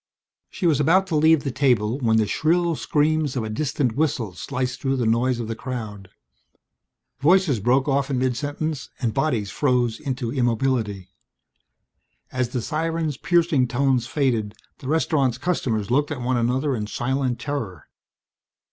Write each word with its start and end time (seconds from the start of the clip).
She 0.49 0.65
was 0.65 0.79
about 0.79 1.05
to 1.07 1.15
leave 1.15 1.43
the 1.43 1.51
table 1.51 1.99
when 1.99 2.17
the 2.17 2.25
shrill 2.25 2.75
screams 2.75 3.35
of 3.35 3.43
a 3.43 3.51
distant 3.51 3.95
whistle 3.95 4.33
sliced 4.33 4.81
through 4.81 4.95
the 4.95 5.05
noise 5.05 5.39
of 5.39 5.47
the 5.47 5.53
crowd. 5.55 6.09
Voices 7.19 7.59
broke 7.59 7.87
off 7.87 8.09
in 8.09 8.17
mid 8.17 8.35
sentence 8.35 8.89
and 8.99 9.13
bodies 9.13 9.51
froze 9.51 9.99
into 9.99 10.33
immobility. 10.33 11.11
As 12.31 12.49
the 12.49 12.63
siren's 12.63 13.17
piercing 13.17 13.67
tones 13.67 14.07
faded 14.07 14.55
the 14.79 14.87
restaurant's 14.87 15.37
customers 15.37 15.91
looked 15.91 16.09
at 16.09 16.19
one 16.19 16.35
another 16.35 16.75
in 16.75 16.87
silent 16.87 17.39
terror. 17.39 17.85